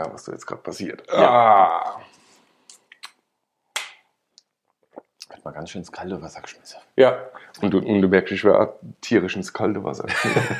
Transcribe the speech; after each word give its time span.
scheißegal, 0.00 0.12
was 0.12 0.24
da 0.24 0.32
jetzt 0.32 0.46
gerade 0.46 0.62
passiert. 0.62 1.02
Ja. 1.12 1.30
Ah. 1.30 2.00
Hat 5.30 5.44
mal 5.44 5.52
ganz 5.52 5.70
schön 5.70 5.80
ins 5.80 5.92
kalte 5.92 6.20
Wasser 6.20 6.40
geschmissen. 6.40 6.80
Ja, 6.96 7.16
und, 7.60 7.72
du- 7.72 7.78
und 7.78 8.02
du 8.02 8.08
merkst, 8.08 8.32
ich 8.32 8.44
wäre 8.44 8.78
tierisch 9.00 9.36
ins 9.36 9.52
kalte 9.52 9.84
Wasser. 9.84 10.06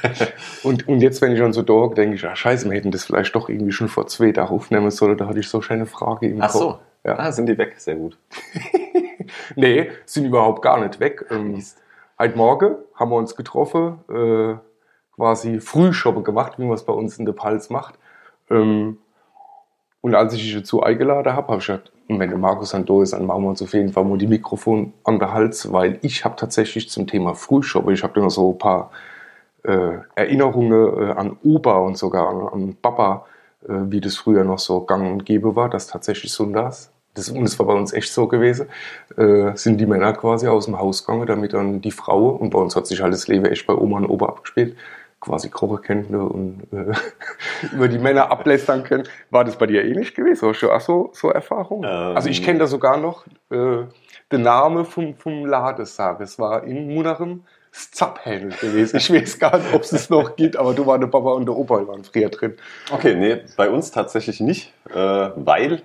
und, 0.62 0.86
und 0.86 1.00
jetzt, 1.00 1.20
wenn 1.22 1.32
ich 1.32 1.42
an 1.42 1.52
so 1.52 1.62
da 1.62 1.92
denke 1.94 2.14
ich, 2.14 2.24
ah, 2.24 2.36
scheiße, 2.36 2.70
wir 2.70 2.76
hätten 2.76 2.92
das 2.92 3.04
vielleicht 3.04 3.34
doch 3.34 3.48
irgendwie 3.48 3.72
schon 3.72 3.88
vor 3.88 4.06
zwei 4.06 4.30
Tagen 4.32 4.50
aufnehmen 4.50 4.90
sollen, 4.90 5.18
da 5.18 5.26
hatte 5.26 5.40
ich 5.40 5.48
so 5.48 5.60
schöne 5.60 5.86
Frage 5.86 6.28
im 6.28 6.40
Ach 6.40 6.50
so. 6.50 6.72
Kopf. 6.72 6.80
Ja. 7.04 7.18
Ah, 7.18 7.32
sind 7.32 7.46
die 7.46 7.58
weg? 7.58 7.74
Sehr 7.78 7.96
gut. 7.96 8.18
Nee, 9.54 9.92
sind 10.06 10.24
überhaupt 10.24 10.60
gar 10.60 10.80
nicht 10.80 10.98
weg. 10.98 11.24
Ähm, 11.30 11.62
heute 12.18 12.36
Morgen 12.36 12.74
haben 12.96 13.10
wir 13.12 13.16
uns 13.16 13.36
getroffen, 13.36 14.00
äh, 14.08 14.56
quasi 15.14 15.60
Frühshoppen 15.60 16.24
gemacht, 16.24 16.54
wie 16.58 16.64
man 16.64 16.74
es 16.74 16.84
bei 16.84 16.92
uns 16.92 17.16
in 17.16 17.26
der 17.26 17.32
Pals 17.32 17.70
macht. 17.70 17.96
Ähm, 18.50 18.98
und 20.02 20.14
als 20.14 20.34
ich 20.34 20.42
dich 20.42 20.54
dazu 20.54 20.82
eingeladen 20.82 21.34
habe, 21.34 21.48
habe 21.48 21.58
ich 21.58 21.66
gesagt, 21.66 21.92
wenn 22.08 22.30
der 22.30 22.38
Markus 22.38 22.70
dann 22.70 22.86
da 22.86 23.02
ist, 23.02 23.12
dann 23.12 23.26
machen 23.26 23.42
wir 23.42 23.50
uns 23.50 23.62
auf 23.62 23.72
jeden 23.72 23.92
Fall 23.92 24.04
mal 24.04 24.18
die 24.18 24.26
Mikrofon 24.26 24.92
an 25.04 25.18
der 25.18 25.32
Hals, 25.32 25.72
weil 25.72 25.98
ich 26.02 26.24
habe 26.24 26.36
tatsächlich 26.36 26.88
zum 26.88 27.06
Thema 27.06 27.34
Frühshoppen, 27.34 27.94
ich 27.94 28.02
habe 28.02 28.14
da 28.14 28.20
noch 28.20 28.30
so 28.30 28.52
ein 28.52 28.58
paar 28.58 28.90
äh, 29.62 29.98
Erinnerungen 30.14 31.10
äh, 31.10 31.12
an 31.12 31.36
Opa 31.44 31.76
und 31.78 31.98
sogar 31.98 32.28
an, 32.28 32.48
an 32.48 32.76
Papa, 32.80 33.26
äh, 33.68 33.74
wie 33.90 34.00
das 34.00 34.16
früher 34.16 34.44
noch 34.44 34.58
so 34.58 34.80
gang 34.80 35.10
und 35.12 35.24
gäbe 35.24 35.54
war, 35.54 35.68
dass 35.68 35.86
tatsächlich 35.86 36.32
sonntags, 36.32 36.90
das, 37.14 37.28
und 37.28 37.42
das 37.42 37.58
war 37.58 37.66
bei 37.66 37.74
uns 37.74 37.92
echt 37.92 38.12
so 38.12 38.26
gewesen, 38.26 38.68
äh, 39.16 39.54
sind 39.54 39.78
die 39.78 39.86
Männer 39.86 40.12
quasi 40.12 40.46
aus 40.48 40.64
dem 40.66 40.78
Haus 40.78 41.04
gegangen, 41.04 41.26
damit 41.26 41.52
dann 41.52 41.80
die 41.80 41.90
Frau, 41.90 42.28
und 42.30 42.50
bei 42.50 42.58
uns 42.58 42.74
hat 42.74 42.86
sich 42.86 43.02
halt 43.02 43.12
das 43.12 43.28
Leben 43.28 43.44
echt 43.44 43.66
bei 43.66 43.74
Oma 43.74 43.98
und 43.98 44.06
Opa 44.06 44.26
abgespielt, 44.26 44.76
quasi 45.20 45.50
kochen 45.50 45.82
können 45.82 46.14
und 46.14 46.62
äh, 46.72 46.92
über 47.74 47.88
die 47.88 47.98
Männer 47.98 48.30
ablästern 48.30 48.84
können. 48.84 49.04
War 49.30 49.44
das 49.44 49.56
bei 49.56 49.66
dir 49.66 49.84
ähnlich 49.84 50.14
gewesen? 50.14 50.48
Hast 50.48 50.62
du 50.62 50.70
auch 50.70 50.80
so, 50.80 51.10
so 51.12 51.30
Erfahrungen? 51.30 51.84
Ähm. 51.84 52.16
also 52.16 52.28
ich 52.28 52.42
kenne 52.42 52.60
da 52.60 52.66
sogar 52.66 52.96
noch 52.96 53.26
äh, 53.50 53.84
den 54.32 54.42
Namen 54.42 54.84
vom, 54.84 55.14
vom 55.16 55.44
Ladesag. 55.44 56.20
Es 56.20 56.38
war 56.38 56.64
in 56.64 56.94
Munachem 56.94 57.44
das 57.72 57.90
Zapphändel 57.90 58.52
gewesen. 58.58 58.96
Ich 58.96 59.12
weiß 59.12 59.38
gar 59.38 59.56
nicht, 59.58 59.72
ob 59.72 59.82
es 59.82 59.92
es 59.92 60.10
noch 60.10 60.36
gibt, 60.36 60.56
aber 60.56 60.74
du 60.74 60.86
war 60.86 60.98
der 60.98 61.06
Papa 61.06 61.32
und 61.32 61.46
der 61.46 61.56
Opa 61.56 61.86
waren 61.86 62.04
früher 62.04 62.28
drin. 62.28 62.56
Okay, 62.90 63.14
nee, 63.14 63.42
bei 63.56 63.70
uns 63.70 63.90
tatsächlich 63.90 64.40
nicht, 64.40 64.72
äh, 64.92 64.94
weil 65.36 65.82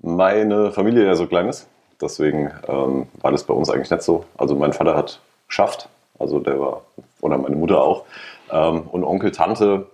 meine 0.00 0.72
Familie 0.72 1.06
ja 1.06 1.14
so 1.14 1.26
klein 1.26 1.48
ist. 1.48 1.68
Deswegen 2.00 2.50
ähm, 2.66 3.06
war 3.20 3.30
das 3.30 3.44
bei 3.44 3.54
uns 3.54 3.70
eigentlich 3.70 3.90
nicht 3.90 4.02
so. 4.02 4.24
Also 4.36 4.56
mein 4.56 4.72
Vater 4.72 4.96
hat 4.96 5.20
geschafft, 5.46 5.88
also 6.18 6.40
der 6.40 6.58
war, 6.58 6.82
oder 7.22 7.38
meine 7.38 7.56
Mutter 7.56 7.80
auch. 7.80 8.04
Ähm, 8.50 8.82
und 8.82 9.04
Onkel, 9.04 9.30
Tante, 9.30 9.86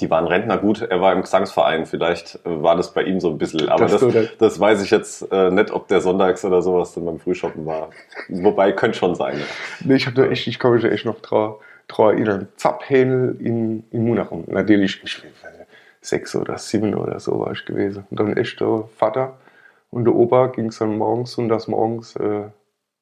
die 0.00 0.10
waren 0.10 0.26
Rentner 0.26 0.58
gut. 0.58 0.82
Er 0.82 1.00
war 1.00 1.12
im 1.12 1.20
Gesangsverein. 1.20 1.86
Vielleicht 1.86 2.40
äh, 2.44 2.62
war 2.62 2.74
das 2.74 2.92
bei 2.92 3.04
ihm 3.04 3.20
so 3.20 3.30
ein 3.30 3.38
bisschen. 3.38 3.68
Aber 3.68 3.86
Das 3.86 4.00
das, 4.00 4.28
das 4.38 4.60
weiß 4.60 4.82
ich 4.82 4.90
jetzt 4.90 5.30
äh, 5.30 5.50
nicht, 5.50 5.70
ob 5.70 5.86
der 5.86 6.00
Sonntags 6.00 6.44
oder 6.44 6.62
sowas 6.62 6.94
dann 6.94 7.04
beim 7.04 7.20
Frühshoppen 7.20 7.64
war. 7.64 7.90
Wobei, 8.28 8.72
könnte 8.72 8.98
schon 8.98 9.14
sein. 9.14 9.38
Ja. 9.38 9.44
Nee, 9.84 9.96
ich, 9.96 10.06
hab 10.06 10.14
da 10.16 10.24
echt, 10.24 10.48
ich 10.48 10.58
kann 10.58 10.72
mich 10.72 10.82
da 10.82 10.88
echt 10.88 11.04
noch 11.04 11.20
dran, 11.20 11.54
erinnern. 11.98 12.48
Zapphähnel 12.56 13.36
in, 13.38 13.84
in 13.90 14.04
Munachem. 14.04 14.44
Natürlich, 14.46 15.00
ich 15.04 15.18
weiß 15.18 15.24
nicht, 15.24 15.66
sechs 16.00 16.34
oder 16.34 16.58
sieben 16.58 16.94
oder 16.94 17.20
so 17.20 17.38
war 17.40 17.52
ich 17.52 17.64
gewesen. 17.64 18.04
Und 18.10 18.18
dann 18.18 18.36
echt 18.36 18.60
der 18.60 18.84
Vater 18.96 19.34
und 19.90 20.04
der 20.04 20.14
Opa 20.14 20.46
ging 20.48 20.66
es 20.66 20.78
dann 20.78 20.96
morgens, 20.96 21.32
sonntags 21.32 21.68
morgens, 21.68 22.16
äh, 22.16 22.44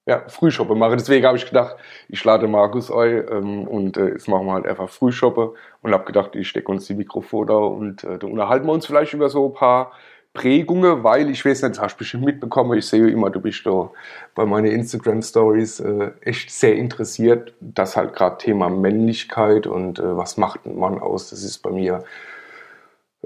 ja, 0.06 0.25
Frühshoppe 0.29 0.75
machen. 0.75 0.98
Deswegen 0.98 1.27
habe 1.27 1.37
ich 1.37 1.47
gedacht, 1.47 1.77
ich 2.09 2.25
lade 2.25 2.48
Markus 2.48 2.91
ein 2.91 3.25
ähm, 3.31 3.69
und 3.69 3.97
äh, 3.97 4.09
jetzt 4.09 4.29
machen 4.29 4.47
wir 4.47 4.55
halt 4.55 4.67
einfach 4.67 4.89
Frühshoppe 4.89 5.55
und 5.83 5.92
habe 5.92 6.05
gedacht, 6.05 6.34
ich 6.34 6.48
stecke 6.48 6.70
uns 6.73 6.87
die 6.87 6.95
Mikrofone 6.95 7.57
und 7.57 8.05
äh, 8.05 8.19
da 8.19 8.27
unterhalten 8.27 8.67
wir 8.67 8.73
uns 8.73 8.87
vielleicht 8.87 9.15
über 9.15 9.29
so 9.29 9.47
ein 9.48 9.55
paar 9.55 9.92
Prägungen, 10.33 11.03
weil 11.03 11.29
ich 11.29 11.45
weiß 11.45 11.62
nicht, 11.62 11.77
das 11.77 11.83
hast 11.83 11.95
du 11.95 11.98
bestimmt 11.98 12.25
mitbekommen, 12.25 12.79
ich 12.79 12.87
sehe 12.87 13.09
immer, 13.09 13.31
du 13.31 13.41
bist 13.41 13.67
da 13.67 13.91
bei 14.37 14.47
meinen 14.47 14.70
Instagram-Stories 14.70 15.81
äh, 15.81 16.12
echt 16.20 16.53
sehr 16.53 16.77
interessiert, 16.77 17.53
dass 17.61 17.97
halt 17.97 18.13
gerade 18.14 18.39
Thema 18.39 18.70
Männlichkeit 18.70 19.67
und 19.67 19.98
äh, 19.98 20.17
was 20.17 20.36
macht 20.36 20.67
ein 20.67 20.79
Mann 20.79 21.01
aus, 21.01 21.30
das 21.30 21.42
ist 21.42 21.58
bei 21.58 21.70
mir 21.70 22.05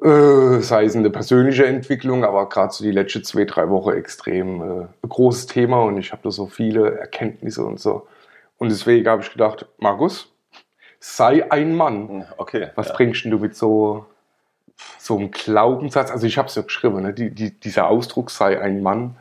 äh, 0.02 0.60
sei 0.60 0.84
es 0.84 0.96
eine 0.96 1.10
persönliche 1.10 1.66
Entwicklung, 1.66 2.24
aber 2.24 2.48
gerade 2.48 2.72
so 2.72 2.82
die 2.84 2.90
letzten 2.90 3.22
zwei, 3.24 3.44
drei 3.44 3.68
Wochen 3.70 3.92
extrem 3.92 4.82
äh, 4.82 4.86
großes 5.06 5.46
Thema 5.46 5.82
und 5.82 5.98
ich 5.98 6.12
habe 6.12 6.22
da 6.24 6.30
so 6.30 6.46
viele 6.46 6.98
Erkenntnisse 6.98 7.64
und 7.64 7.78
so. 7.78 8.06
Und 8.58 8.70
deswegen 8.70 9.06
habe 9.08 9.22
ich 9.22 9.30
gedacht, 9.30 9.66
Markus, 9.78 10.32
sei 10.98 11.50
ein 11.50 11.76
Mann. 11.76 12.26
Okay. 12.38 12.68
Was 12.74 12.88
ja. 12.88 12.94
bringst 12.94 13.24
denn 13.24 13.30
du 13.30 13.38
mit 13.38 13.56
so, 13.56 14.06
so 14.98 15.16
einem 15.16 15.30
Glaubenssatz? 15.30 16.10
Also 16.10 16.26
ich 16.26 16.38
habe 16.38 16.48
es 16.48 16.54
ja 16.54 16.62
geschrieben, 16.62 17.02
ne? 17.02 17.12
die, 17.12 17.30
die, 17.30 17.52
dieser 17.52 17.88
Ausdruck 17.88 18.30
sei 18.30 18.60
ein 18.60 18.82
Mann 18.82 19.16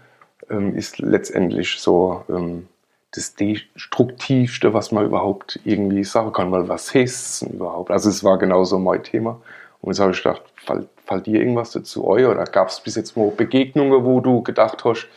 ähm, 0.50 0.76
ist 0.76 1.00
letztendlich 1.00 1.80
so 1.80 2.24
ähm, 2.30 2.68
das 3.12 3.36
Destruktivste, 3.36 4.74
was 4.74 4.92
man 4.92 5.06
überhaupt 5.06 5.60
irgendwie 5.66 6.04
sagen 6.04 6.32
kann, 6.32 6.52
weil 6.52 6.68
was 6.68 6.94
heißt 6.94 7.16
es 7.16 7.40
denn 7.40 7.54
überhaupt? 7.54 7.92
Also 7.92 8.10
es 8.10 8.24
war 8.24 8.38
genauso 8.40 8.80
mein 8.80 9.04
Thema. 9.04 9.40
Und 9.84 9.92
jetzt 9.92 10.00
habe 10.00 10.14
ich 10.14 10.24
gedacht, 10.24 10.42
fällt, 10.56 10.88
fällt 11.06 11.26
dir 11.26 11.40
irgendwas 11.40 11.72
dazu 11.72 12.10
ein? 12.14 12.26
Oder 12.26 12.46
gab 12.46 12.70
es 12.70 12.80
bis 12.80 12.96
jetzt 12.96 13.18
mal 13.18 13.30
Begegnungen, 13.36 14.06
wo 14.06 14.22
du 14.22 14.42
gedacht 14.42 14.86
hast, 14.86 15.08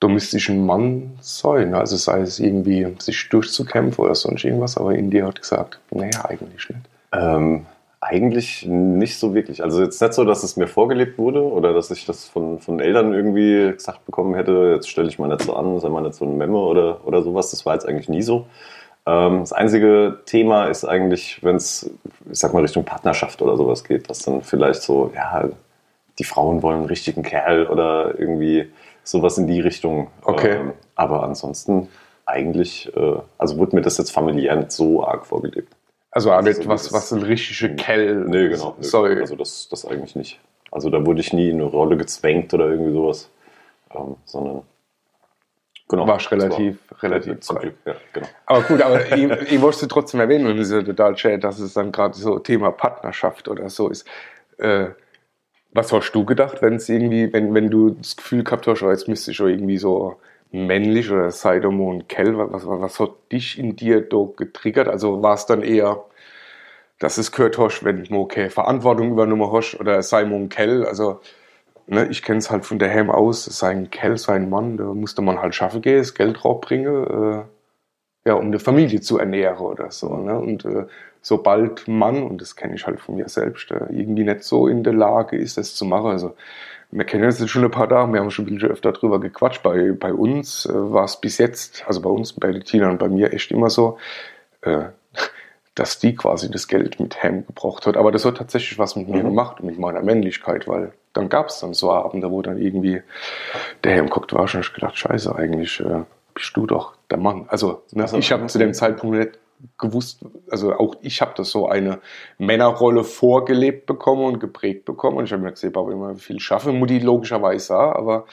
du 0.00 0.08
müsstest 0.08 0.48
ein 0.48 0.66
Mann 0.66 1.16
sein? 1.20 1.72
Also 1.72 1.96
sei 1.96 2.20
es 2.20 2.40
irgendwie, 2.40 2.96
sich 2.98 3.28
durchzukämpfen 3.28 4.04
oder 4.04 4.16
sonst 4.16 4.44
irgendwas, 4.44 4.76
aber 4.76 4.96
in 4.96 5.10
dir 5.10 5.24
hat 5.24 5.40
gesagt, 5.40 5.78
naja, 5.92 6.24
eigentlich 6.24 6.68
nicht. 6.68 6.80
Ähm, 7.12 7.64
eigentlich 8.00 8.66
nicht 8.66 9.20
so 9.20 9.34
wirklich. 9.34 9.62
Also 9.62 9.80
jetzt 9.80 10.02
nicht 10.02 10.14
so, 10.14 10.24
dass 10.24 10.42
es 10.42 10.56
mir 10.56 10.66
vorgelebt 10.66 11.16
wurde 11.16 11.44
oder 11.44 11.72
dass 11.72 11.92
ich 11.92 12.04
das 12.06 12.24
von, 12.24 12.58
von 12.58 12.80
Eltern 12.80 13.14
irgendwie 13.14 13.72
gesagt 13.72 14.04
bekommen 14.04 14.34
hätte, 14.34 14.72
jetzt 14.74 14.90
stelle 14.90 15.08
ich 15.08 15.20
mal 15.20 15.28
nicht 15.28 15.42
so 15.42 15.54
an, 15.54 15.78
sei 15.78 15.88
mal 15.90 16.02
nicht 16.02 16.14
so 16.14 16.24
ein 16.24 16.36
Memme 16.36 16.58
oder, 16.58 17.06
oder 17.06 17.22
sowas. 17.22 17.52
Das 17.52 17.64
war 17.64 17.74
jetzt 17.74 17.86
eigentlich 17.86 18.08
nie 18.08 18.22
so. 18.22 18.46
Ähm, 19.06 19.40
das 19.40 19.52
einzige 19.52 20.20
Thema 20.26 20.66
ist 20.66 20.84
eigentlich, 20.84 21.42
wenn 21.42 21.56
es, 21.56 21.90
ich 22.30 22.38
sag 22.38 22.52
mal, 22.52 22.62
Richtung 22.62 22.84
Partnerschaft 22.84 23.40
oder 23.40 23.56
sowas 23.56 23.84
geht, 23.84 24.10
dass 24.10 24.20
dann 24.20 24.42
vielleicht 24.42 24.82
so, 24.82 25.12
ja, 25.14 25.48
die 26.18 26.24
Frauen 26.24 26.62
wollen 26.62 26.78
einen 26.78 26.86
richtigen 26.86 27.22
Kerl 27.22 27.66
oder 27.66 28.18
irgendwie 28.18 28.70
sowas 29.04 29.38
in 29.38 29.46
die 29.46 29.60
Richtung. 29.60 30.08
Okay. 30.24 30.56
Ähm, 30.56 30.72
aber 30.94 31.22
ansonsten 31.22 31.88
eigentlich, 32.24 32.94
äh, 32.96 33.16
also 33.38 33.58
wurde 33.58 33.76
mir 33.76 33.82
das 33.82 33.98
jetzt 33.98 34.10
familiär 34.10 34.56
nicht 34.56 34.72
so 34.72 35.06
arg 35.06 35.26
vorgelebt. 35.26 35.72
Also 36.10 36.32
Also 36.32 36.48
nicht 36.48 36.68
was, 36.68 36.92
was 36.92 37.12
ein 37.12 37.22
richtiger 37.22 37.74
Kell. 37.74 38.24
Nee, 38.26 38.48
genau. 38.48 38.74
Nee, 38.78 38.84
Sorry. 38.84 39.20
Also 39.20 39.36
das, 39.36 39.68
das 39.68 39.86
eigentlich 39.86 40.16
nicht. 40.16 40.40
Also 40.72 40.90
da 40.90 41.04
wurde 41.06 41.20
ich 41.20 41.32
nie 41.32 41.50
in 41.50 41.56
eine 41.56 41.64
Rolle 41.64 41.96
gezwängt 41.96 42.52
oder 42.54 42.68
irgendwie 42.68 42.92
sowas. 42.92 43.30
Ähm, 43.94 44.16
sondern 44.24 44.62
genau. 45.88 46.06
Warst 46.06 46.30
relativ, 46.30 46.78
war- 46.90 47.02
relativ 47.02 47.40
zum. 47.40 47.58
Glück, 47.58 47.74
ja, 47.84 47.94
genau. 48.12 48.26
Aber 48.46 48.62
gut, 48.62 48.82
aber 48.82 49.06
ich, 49.14 49.52
ich 49.52 49.60
wollte 49.60 49.88
trotzdem 49.88 50.20
erwähnen, 50.20 50.46
und 50.46 50.58
es 50.58 50.68
ist 50.68 50.74
ja 50.74 50.82
total 50.82 51.16
schön, 51.16 51.40
dass 51.40 51.58
es 51.58 51.74
dann 51.74 51.92
gerade 51.92 52.16
so 52.16 52.38
Thema 52.38 52.70
Partnerschaft 52.72 53.48
oder 53.48 53.68
so 53.68 53.88
ist. 53.88 54.06
Äh, 54.58 54.88
was 55.72 55.92
hast 55.92 56.12
du 56.12 56.24
gedacht, 56.24 56.62
wenn 56.62 56.76
es 56.76 56.88
irgendwie, 56.88 57.32
wenn, 57.32 57.54
wenn 57.54 57.70
du 57.70 57.90
das 57.90 58.16
Gefühl 58.16 58.44
gehabt 58.44 58.66
hast, 58.66 58.82
oh, 58.82 58.90
jetzt 58.90 59.08
müsste 59.08 59.30
ich 59.30 59.36
schon 59.36 59.50
irgendwie 59.50 59.76
so 59.78 60.16
männlich 60.50 61.10
oder 61.10 61.30
Seidomon 61.30 62.08
Kell, 62.08 62.38
was, 62.38 62.66
was, 62.66 62.66
was 62.66 63.00
hat 63.00 63.10
dich 63.30 63.58
in 63.58 63.76
dir 63.76 64.00
da 64.00 64.26
getriggert? 64.36 64.88
Also 64.88 65.22
war 65.22 65.34
es 65.34 65.44
dann 65.46 65.62
eher, 65.62 66.04
dass 66.98 67.18
es 67.18 67.30
gehört 67.30 67.58
hast, 67.58 67.84
wenn 67.84 68.04
du 68.04 68.20
okay, 68.20 68.48
Verantwortung 68.48 69.10
übernommen 69.10 69.52
hast 69.52 69.78
oder 69.78 70.02
Simon 70.02 70.48
Kell, 70.48 70.84
also 70.86 71.20
ne, 71.86 72.06
ich 72.08 72.22
kenne 72.22 72.38
es 72.38 72.50
halt 72.50 72.64
von 72.66 72.78
daheim 72.78 73.10
aus, 73.10 73.44
sein 73.44 73.90
Kell, 73.90 74.16
sein 74.18 74.50
Mann, 74.50 74.76
da 74.76 74.84
musste 74.84 75.22
man 75.22 75.40
halt 75.40 75.54
schaffen 75.54 75.82
gehen, 75.82 75.98
das 75.98 76.14
Geld 76.14 76.44
rausbringen, 76.44 77.06
äh, 77.06 77.42
ja, 78.28 78.34
um 78.34 78.46
eine 78.46 78.58
Familie 78.58 79.00
zu 79.00 79.18
ernähren 79.18 79.58
oder 79.58 79.90
so. 79.90 80.16
Ne? 80.16 80.38
Und 80.38 80.64
äh, 80.64 80.86
sobald 81.22 81.86
man, 81.88 82.22
und 82.22 82.40
das 82.40 82.56
kenne 82.56 82.74
ich 82.74 82.86
halt 82.86 83.00
von 83.00 83.16
mir 83.16 83.28
selbst, 83.28 83.70
äh, 83.70 83.86
irgendwie 83.90 84.24
nicht 84.24 84.42
so 84.44 84.66
in 84.68 84.82
der 84.84 84.94
Lage 84.94 85.36
ist, 85.36 85.56
das 85.58 85.74
zu 85.74 85.84
machen, 85.84 86.10
also 86.10 86.34
wir 86.90 87.04
kennen 87.04 87.24
das 87.24 87.40
jetzt 87.40 87.50
schon 87.50 87.64
ein 87.64 87.70
paar 87.70 87.88
Tage, 87.88 88.12
wir 88.12 88.20
haben 88.20 88.30
schon 88.30 88.46
ein 88.46 88.54
bisschen 88.54 88.70
öfter 88.70 88.92
drüber 88.92 89.20
gequatscht. 89.20 89.62
Bei, 89.62 89.92
bei 89.92 90.12
uns 90.12 90.66
äh, 90.66 90.72
war 90.74 91.04
es 91.04 91.20
bis 91.20 91.38
jetzt, 91.38 91.84
also 91.86 92.00
bei 92.00 92.10
uns, 92.10 92.32
bei 92.32 92.52
Tina 92.60 92.90
und 92.90 92.98
bei 92.98 93.08
mir 93.08 93.32
echt 93.32 93.50
immer 93.50 93.70
so, 93.70 93.98
äh, 94.62 94.84
dass 95.74 95.98
die 95.98 96.14
quasi 96.14 96.50
das 96.50 96.68
Geld 96.68 97.00
mit 97.00 97.22
Ham 97.22 97.44
gebraucht 97.46 97.86
hat. 97.86 97.96
Aber 97.96 98.12
das 98.12 98.24
hat 98.24 98.36
tatsächlich 98.38 98.78
was 98.78 98.96
mit 98.96 99.08
mir 99.08 99.22
Mhm. 99.22 99.28
gemacht, 99.28 99.62
mit 99.62 99.78
meiner 99.78 100.02
Männlichkeit, 100.02 100.66
weil 100.68 100.92
dann 101.16 101.28
gab 101.28 101.48
es 101.48 101.60
dann 101.60 101.74
so 101.74 101.90
Abende, 101.90 102.30
wo 102.30 102.42
dann 102.42 102.58
irgendwie 102.58 103.02
der 103.84 103.98
Ham 103.98 104.08
guckt, 104.08 104.32
war 104.32 104.48
schon 104.48 104.60
ich 104.60 104.72
gedacht, 104.72 104.98
scheiße, 104.98 105.34
eigentlich 105.34 105.80
äh, 105.80 106.04
bist 106.34 106.56
du 106.56 106.66
doch 106.66 106.94
der 107.10 107.18
Mann. 107.18 107.46
Also 107.48 107.82
ne, 107.92 108.04
Ach 108.04 108.08
so. 108.08 108.18
ich 108.18 108.32
habe 108.32 108.46
zu 108.46 108.58
dem 108.58 108.74
Zeitpunkt 108.74 109.18
nicht 109.18 109.38
gewusst, 109.78 110.20
also 110.50 110.74
auch 110.74 110.96
ich 111.00 111.20
habe 111.20 111.32
das 111.36 111.50
so 111.50 111.68
eine 111.68 112.00
Männerrolle 112.38 113.04
vorgelebt 113.04 113.86
bekommen 113.86 114.24
und 114.24 114.38
geprägt 114.38 114.84
bekommen. 114.84 115.16
Und 115.16 115.24
ich 115.24 115.32
habe 115.32 115.42
mir 115.42 115.50
gesehen, 115.50 115.72
Papa 115.72 115.90
immer 115.90 116.14
viel 116.16 116.40
schaffe, 116.40 116.72
Mutti 116.72 116.98
logischerweise 116.98 117.76
auch, 117.78 117.94
aber 117.94 118.26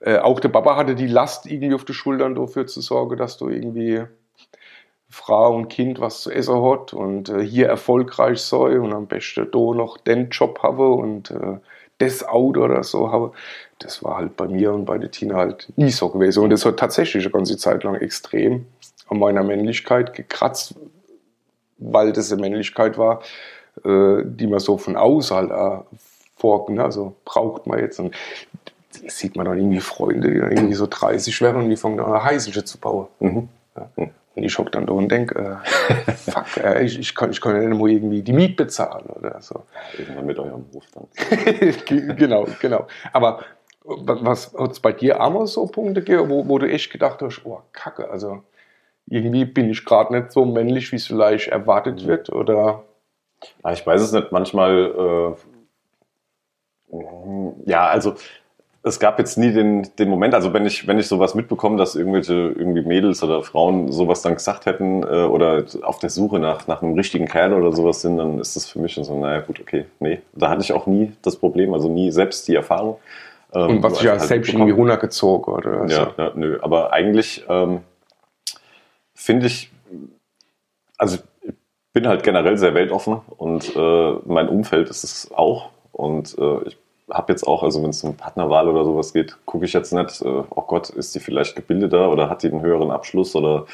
äh, 0.00 0.18
auch 0.18 0.40
der 0.40 0.48
Papa 0.48 0.76
hatte 0.76 0.94
die 0.94 1.06
Last 1.06 1.46
irgendwie 1.46 1.74
auf 1.74 1.84
die 1.84 1.92
Schultern 1.92 2.34
dafür 2.34 2.66
zu 2.66 2.80
sorgen, 2.80 3.16
dass 3.16 3.36
du 3.36 3.48
irgendwie 3.48 4.04
Frau 5.10 5.56
und 5.56 5.68
Kind 5.68 6.00
was 6.00 6.22
zu 6.22 6.30
essen 6.30 6.62
hat 6.62 6.92
und 6.92 7.28
äh, 7.28 7.42
hier 7.44 7.66
erfolgreich 7.66 8.40
soll 8.40 8.78
und 8.78 8.92
am 8.92 9.08
besten 9.08 9.50
da 9.50 9.58
noch 9.58 9.98
den 9.98 10.30
Job 10.30 10.60
habe 10.62 10.88
und 10.88 11.32
äh, 11.32 11.58
das 12.00 12.26
Auto 12.26 12.62
oder 12.62 12.82
so 12.82 13.10
habe. 13.12 13.32
Das 13.78 14.02
war 14.04 14.16
halt 14.18 14.36
bei 14.36 14.46
mir 14.46 14.72
und 14.72 14.84
bei 14.84 14.98
der 14.98 15.10
Tina 15.10 15.36
halt 15.36 15.68
nie 15.76 15.90
so 15.90 16.08
gewesen. 16.08 16.42
Und 16.42 16.50
das 16.50 16.64
hat 16.64 16.78
tatsächlich 16.78 17.24
eine 17.24 17.32
ganze 17.32 17.56
Zeit 17.56 17.82
lang 17.84 17.94
extrem 17.96 18.66
an 19.08 19.18
meiner 19.18 19.42
Männlichkeit 19.42 20.14
gekratzt, 20.14 20.74
weil 21.78 22.12
das 22.12 22.32
eine 22.32 22.40
Männlichkeit 22.40 22.98
war, 22.98 23.22
äh, 23.84 24.22
die 24.24 24.46
man 24.46 24.60
so 24.60 24.78
von 24.78 24.96
außen 24.96 25.36
halt 25.36 25.84
vor, 26.36 26.70
ne? 26.70 26.84
also 26.84 27.14
braucht 27.24 27.66
man 27.66 27.78
jetzt. 27.78 28.00
Und 28.00 28.14
sieht 29.06 29.36
man 29.36 29.46
dann 29.46 29.58
irgendwie 29.58 29.80
Freunde, 29.80 30.30
die 30.30 30.38
dann 30.38 30.52
irgendwie 30.52 30.74
so 30.74 30.86
30 30.88 31.40
werden 31.40 31.62
und 31.62 31.70
die 31.70 31.76
fangen 31.76 32.00
an, 32.00 32.22
Heißische 32.22 32.64
zu 32.64 32.78
bauen. 32.78 33.06
Mhm. 33.20 33.48
Ja. 33.76 34.10
Und 34.34 34.44
ich 34.44 34.56
hock 34.58 34.70
dann 34.70 34.86
da 34.86 34.92
und 34.92 35.08
denke, 35.08 35.60
äh, 35.88 36.12
fuck, 36.12 36.56
äh, 36.58 36.84
ich, 36.84 36.98
ich, 36.98 37.14
kann, 37.14 37.30
ich 37.30 37.40
kann 37.40 37.60
ja 37.60 37.68
nicht 37.68 37.78
mal 37.78 37.90
irgendwie 37.90 38.22
die 38.22 38.32
Miete 38.32 38.64
bezahlen 38.64 39.06
oder 39.06 39.40
so. 39.40 39.64
Irgendwann 39.98 40.26
mit 40.26 40.38
eurem 40.38 40.66
Ruf 40.72 40.84
dann. 40.94 41.08
genau, 42.16 42.46
genau. 42.60 42.86
Aber 43.12 43.40
was 43.84 44.54
hat 44.56 44.70
es 44.72 44.80
bei 44.80 44.92
dir 44.92 45.20
auch 45.20 45.30
mal 45.30 45.46
so 45.46 45.66
Punkte 45.66 46.02
gegeben, 46.02 46.28
wo, 46.28 46.46
wo 46.48 46.58
du 46.58 46.70
echt 46.70 46.92
gedacht 46.92 47.22
hast, 47.22 47.42
oh, 47.44 47.60
Kacke, 47.72 48.08
also 48.10 48.42
irgendwie 49.06 49.44
bin 49.44 49.70
ich 49.70 49.84
gerade 49.84 50.16
nicht 50.16 50.30
so 50.30 50.44
männlich, 50.44 50.92
wie 50.92 50.96
es 50.96 51.06
vielleicht 51.06 51.48
erwartet 51.48 52.02
mhm. 52.02 52.06
wird, 52.06 52.30
oder? 52.30 52.84
Ich 53.72 53.86
weiß 53.86 54.00
es 54.00 54.12
nicht, 54.12 54.30
manchmal, 54.32 55.34
äh, 56.92 57.00
ja, 57.66 57.86
also 57.86 58.14
es 58.82 58.98
gab 58.98 59.18
jetzt 59.18 59.36
nie 59.36 59.52
den, 59.52 59.88
den 59.98 60.08
Moment, 60.08 60.34
also 60.34 60.54
wenn 60.54 60.64
ich, 60.64 60.86
wenn 60.86 60.98
ich 60.98 61.06
sowas 61.06 61.34
mitbekomme, 61.34 61.76
dass 61.76 61.96
irgendwelche 61.96 62.32
irgendwie 62.32 62.82
Mädels 62.82 63.22
oder 63.22 63.42
Frauen 63.42 63.92
sowas 63.92 64.22
dann 64.22 64.34
gesagt 64.34 64.64
hätten 64.64 65.02
äh, 65.02 65.24
oder 65.24 65.64
auf 65.82 65.98
der 65.98 66.08
Suche 66.08 66.38
nach, 66.38 66.66
nach 66.66 66.80
einem 66.80 66.94
richtigen 66.94 67.26
Kerl 67.26 67.52
oder 67.52 67.72
sowas 67.72 68.00
sind, 68.00 68.16
dann 68.16 68.38
ist 68.38 68.56
das 68.56 68.66
für 68.66 68.78
mich 68.78 68.94
so, 68.94 69.18
naja 69.18 69.40
gut, 69.40 69.60
okay, 69.60 69.84
nee. 69.98 70.20
Da 70.32 70.48
hatte 70.48 70.62
ich 70.62 70.72
auch 70.72 70.86
nie 70.86 71.12
das 71.20 71.36
Problem, 71.36 71.74
also 71.74 71.90
nie 71.90 72.10
selbst 72.10 72.48
die 72.48 72.54
Erfahrung. 72.54 72.98
Ähm, 73.52 73.68
Und 73.68 73.82
was 73.82 73.94
ich 73.98 74.02
ja 74.02 74.12
halt 74.12 74.22
selbst 74.22 74.52
irgendwie 74.52 74.72
runtergezogen 74.72 75.52
oder 75.52 75.86
so. 75.86 75.94
Ja, 75.94 76.14
ja, 76.16 76.32
nö, 76.34 76.58
aber 76.62 76.92
eigentlich 76.92 77.44
ähm, 77.50 77.80
finde 79.14 79.46
ich, 79.46 79.70
also 80.96 81.18
ich 81.42 81.52
bin 81.92 82.06
halt 82.06 82.22
generell 82.22 82.56
sehr 82.56 82.72
weltoffen 82.72 83.20
und 83.36 83.76
äh, 83.76 84.12
mein 84.24 84.48
Umfeld 84.48 84.88
ist 84.88 85.04
es 85.04 85.30
auch 85.32 85.68
und 85.92 86.38
äh, 86.38 86.68
ich 86.68 86.78
habe 87.10 87.32
jetzt 87.32 87.46
auch, 87.46 87.62
also 87.62 87.82
wenn 87.82 87.90
es 87.90 88.02
um 88.04 88.16
Partnerwahl 88.16 88.68
oder 88.68 88.84
sowas 88.84 89.12
geht, 89.12 89.36
gucke 89.44 89.64
ich 89.64 89.72
jetzt 89.72 89.92
nicht, 89.92 90.22
äh, 90.22 90.42
oh 90.50 90.62
Gott, 90.62 90.90
ist 90.90 91.14
die 91.14 91.20
vielleicht 91.20 91.56
gebildeter 91.56 92.10
oder 92.10 92.28
hat 92.28 92.42
die 92.42 92.50
einen 92.50 92.62
höheren 92.62 92.90
Abschluss 92.90 93.34
oder 93.34 93.66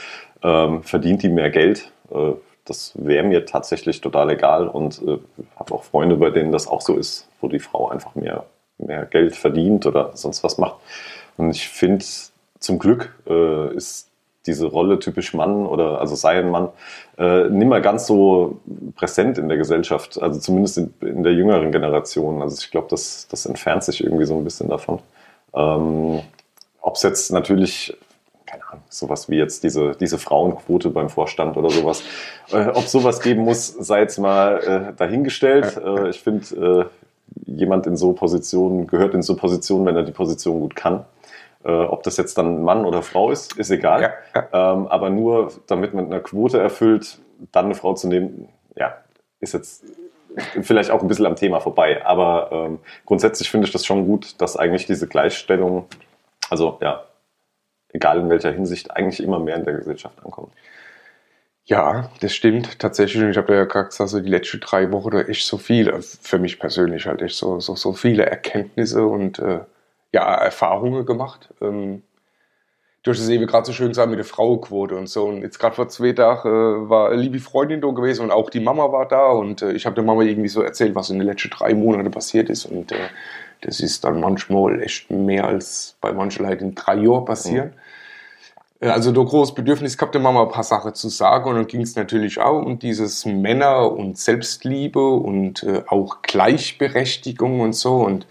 ähm, 0.43 0.83
verdient 0.83 1.23
die 1.23 1.29
mehr 1.29 1.51
Geld? 1.51 1.91
Äh, 2.11 2.33
das 2.65 2.93
wäre 2.97 3.25
mir 3.25 3.47
tatsächlich 3.47 4.01
total 4.01 4.31
egal 4.31 4.69
und 4.69 5.01
äh, 5.03 5.19
habe 5.57 5.75
auch 5.75 5.85
Freunde, 5.85 6.17
bei 6.17 6.31
denen 6.31 6.53
das 6.53 6.67
auch 6.67 6.81
so 6.81 6.97
ist, 6.97 7.29
wo 7.41 7.49
die 7.49 7.61
Frau 7.61 7.89
einfach 7.89 8.15
mehr, 8.15 8.45
mehr 8.79 9.07
Geld 9.07 9.37
verdient 9.37 9.87
oder 9.87 10.11
sonst 10.15 10.43
was 10.43 10.59
macht. 10.59 10.77
Und 11.37 11.51
ich 11.51 11.69
finde, 11.69 12.05
zum 12.59 12.79
Glück 12.79 13.15
äh, 13.29 13.75
ist 13.75 14.11
diese 14.47 14.67
Rolle 14.67 14.99
typisch 14.99 15.35
Mann 15.35 15.67
oder 15.67 16.01
also 16.01 16.15
sei 16.15 16.39
ein 16.39 16.51
Mann 16.51 16.69
äh, 17.19 17.49
nicht 17.49 17.69
mehr 17.69 17.81
ganz 17.81 18.07
so 18.07 18.61
präsent 18.95 19.39
in 19.39 19.49
der 19.49 19.59
Gesellschaft, 19.59 20.21
also 20.21 20.41
zumindest 20.41 20.79
in, 20.79 20.95
in 21.01 21.23
der 21.23 21.33
jüngeren 21.33 21.73
Generation. 21.73 22.43
Also 22.43 22.57
ich 22.61 22.71
glaube, 22.71 22.89
das, 22.91 23.27
das 23.31 23.47
entfernt 23.47 23.85
sich 23.85 24.03
irgendwie 24.03 24.27
so 24.27 24.37
ein 24.37 24.45
bisschen 24.45 24.69
davon. 24.69 25.01
Ähm, 25.55 26.21
Ob 26.81 26.95
es 26.95 27.03
jetzt 27.03 27.33
natürlich, 27.33 27.97
keine 28.47 28.63
Ahnung, 28.69 28.85
sowas 28.89 29.29
wie 29.29 29.37
jetzt 29.37 29.65
diese, 29.65 29.97
diese 29.99 30.19
Frauenquote 30.19 30.91
beim 30.91 31.09
Vorstand 31.09 31.57
oder 31.57 31.71
sowas, 31.71 32.03
äh, 32.53 32.69
ob 32.69 32.85
sowas 32.85 33.21
geben 33.21 33.43
muss, 33.43 33.67
sei 33.69 34.03
jetzt 34.03 34.19
mal 34.19 34.59
äh, 34.59 34.97
dahingestellt. 34.97 35.77
Äh, 35.77 36.11
ich 36.11 36.21
finde, 36.21 36.45
äh, 36.57 37.51
jemand 37.51 37.87
in 37.87 37.97
so 37.97 38.13
Positionen 38.13 38.87
gehört 38.87 39.15
in 39.15 39.23
so 39.23 39.35
Positionen, 39.35 39.85
wenn 39.87 39.97
er 39.97 40.05
die 40.05 40.13
Position 40.13 40.61
gut 40.61 40.77
kann. 40.77 41.05
Äh, 41.67 41.71
ob 41.71 42.05
das 42.05 42.17
jetzt 42.17 42.39
dann 42.39 42.63
Mann 42.63 42.85
oder 42.85 43.03
Frau 43.03 43.31
ist, 43.33 43.59
ist 43.59 43.71
egal. 43.71 44.03
Ja, 44.03 44.13
ja. 44.35 44.75
Ähm, 44.75 44.87
aber 44.87 45.11
nur 45.11 45.51
damit 45.67 45.95
man 45.95 46.07
eine 46.07 46.21
Quote 46.21 46.61
erfüllt, 46.61 47.19
dann 47.51 47.65
eine 47.65 47.75
Frau 47.75 47.95
zu 47.95 48.07
nehmen, 48.07 48.49
ja, 48.77 48.97
ist 49.41 49.55
jetzt 49.55 49.85
vielleicht 50.63 50.91
auch 50.91 51.03
ein 51.03 51.09
bisschen 51.09 51.27
am 51.27 51.35
Thema 51.35 51.59
vorbei. 51.59 52.05
Aber 52.07 52.51
ähm, 52.53 52.79
grundsätzlich 53.05 53.51
finde 53.51 53.67
ich 53.67 53.73
das 53.73 53.85
schon 53.85 54.07
gut, 54.07 54.41
dass 54.41 54.57
eigentlich 54.57 54.87
diese 54.87 55.09
Gleichstellung, 55.09 55.87
also 56.51 56.79
ja, 56.81 57.05
egal 57.93 58.21
in 58.21 58.31
welcher 58.31 58.53
Hinsicht, 58.53 58.93
eigentlich 58.93 59.21
immer 59.21 59.41
mehr 59.41 59.57
in 59.57 59.65
der 59.65 59.75
Gesellschaft 59.75 60.25
ankommt. 60.25 60.53
Ja, 61.65 62.11
das 62.21 62.33
stimmt 62.33 62.79
tatsächlich. 62.79 63.25
Ich 63.25 63.37
habe 63.37 63.55
ja 63.55 63.65
gesagt, 63.65 64.01
also 64.01 64.21
die 64.21 64.29
letzten 64.29 64.61
drei 64.61 64.93
Wochen 64.93 65.11
da 65.11 65.23
echt 65.23 65.45
so 65.45 65.59
viel, 65.59 65.93
für 66.01 66.39
mich 66.39 66.61
persönlich 66.61 67.07
halt 67.07 67.23
echt 67.23 67.35
so, 67.35 67.59
so, 67.59 67.75
so 67.75 67.93
viele 67.93 68.25
Erkenntnisse 68.25 69.05
und 69.05 69.41
äh, 69.41 69.61
ja, 70.17 70.35
Erfahrungen 70.35 71.05
gemacht. 71.05 71.53
Ähm, 71.61 72.03
du 73.03 73.11
hast 73.11 73.21
es 73.21 73.29
eben 73.29 73.47
gerade 73.47 73.67
so 73.67 73.73
schön 73.75 73.89
gesagt 73.89 74.09
mit 74.09 74.19
der 74.19 74.25
Frauenquote 74.25 74.97
und 74.97 75.09
so. 75.09 75.25
Und 75.25 75.43
jetzt 75.43 75.59
gerade 75.59 75.75
vor 75.75 75.89
zwei 75.89 76.13
Tagen 76.13 76.49
äh, 76.49 76.89
war 76.89 77.11
eine 77.11 77.21
liebe 77.21 77.39
Freundin 77.39 77.83
da 77.83 77.89
gewesen 77.89 78.23
und 78.23 78.31
auch 78.31 78.49
die 78.49 78.61
Mama 78.61 78.91
war 78.93 79.07
da. 79.07 79.29
Und 79.29 79.61
äh, 79.61 79.73
ich 79.73 79.85
habe 79.85 79.95
der 79.95 80.05
Mama 80.05 80.23
irgendwie 80.23 80.49
so 80.49 80.63
erzählt, 80.63 80.95
was 80.95 81.11
in 81.11 81.19
den 81.19 81.27
letzten 81.29 81.51
drei 81.51 81.75
Monaten 81.75 82.11
passiert 82.11 82.49
ist. 82.49 82.65
Und 82.65 82.93
äh, 82.93 83.09
das 83.61 83.81
ist 83.81 84.05
dann 84.05 84.21
manchmal 84.21 84.83
echt 84.83 85.11
mehr 85.11 85.47
als 85.47 85.97
bei 86.01 86.13
manchen 86.13 86.47
Leuten 86.47 86.65
in 86.65 86.75
drei 86.75 86.97
Jahren 86.97 87.27
passieren. 87.27 87.69
Mhm. 87.69 88.91
Also 88.91 89.11
da 89.11 89.23
großes 89.23 89.55
Bedürfnis 89.55 89.97
gehabt, 89.97 90.15
der 90.15 90.21
Mama 90.23 90.43
ein 90.43 90.51
paar 90.51 90.65
Sachen 90.65 90.95
zu 90.95 91.11
sagen. 91.11 91.51
Und 91.51 91.57
dann 91.57 91.67
ging 91.67 91.83
es 91.83 91.95
natürlich 91.95 92.41
auch 92.41 92.63
um 92.63 92.79
dieses 92.79 93.27
Männer- 93.27 93.93
und 93.93 94.19
Selbstliebe 94.19 95.07
und 95.09 95.63
äh, 95.63 95.83
auch 95.87 96.23
Gleichberechtigung 96.23 97.61
und 97.61 97.75
so. 97.75 97.97
Und 97.97 98.27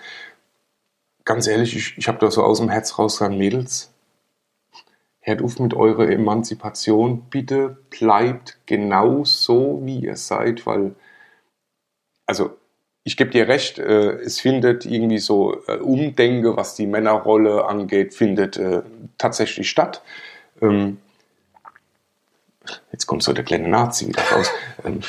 ganz 1.26 1.48
ehrlich, 1.48 1.76
ich, 1.76 1.98
ich 1.98 2.08
habe 2.08 2.20
da 2.20 2.32
so 2.32 2.44
aus 2.44 2.60
dem 2.60 2.70
Herz 2.70 2.98
raus 2.98 3.18
gesagt, 3.18 3.36
Mädels, 3.36 3.92
hört 5.20 5.42
auf 5.42 5.60
mit 5.60 5.74
eurer 5.74 6.08
Emanzipation, 6.08 7.24
bitte 7.30 7.78
bleibt 7.90 8.60
genau 8.68 9.26
so, 9.26 9.82
wie 9.84 10.00
ihr 10.00 10.16
seid, 10.16 10.66
weil, 10.66 10.96
also, 12.28 12.52
ich 13.04 13.18
gebe 13.18 13.30
dir 13.30 13.48
recht, 13.48 13.78
äh, 13.78 14.14
es 14.14 14.40
findet 14.40 14.86
irgendwie 14.86 15.20
so 15.20 15.62
äh, 15.68 15.78
Umdenke, 15.78 16.58
was 16.58 16.74
die 16.76 16.88
Männerrolle 16.88 17.66
angeht, 17.66 18.16
findet 18.16 18.58
äh, 18.58 18.82
tatsächlich 19.20 19.70
statt. 19.70 20.02
Ähm, 20.60 20.98
jetzt 22.92 23.06
kommt 23.06 23.22
so 23.22 23.32
der 23.32 23.44
kleine 23.44 23.68
Nazi 23.68 24.08
wieder 24.08 24.24
raus. 24.24 24.52
Ähm, 24.84 25.02